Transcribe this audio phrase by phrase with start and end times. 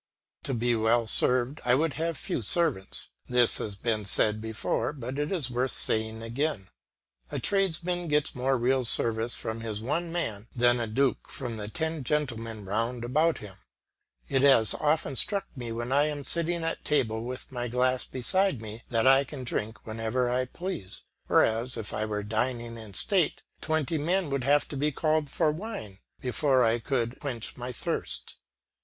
[0.45, 5.19] To be well served I would have few servants; this has been said before, but
[5.19, 6.69] it is worth saying again.
[7.29, 11.67] A tradesman gets more real service from his one man than a duke from the
[11.67, 13.57] ten gentlemen round about him.
[14.27, 18.59] It has often struck me when I am sitting at table with my glass beside
[18.59, 23.43] me that I can drink whenever I please; whereas, if I were dining in state,
[23.61, 28.37] twenty men would have to call for "Wine" before I could quench my thirst.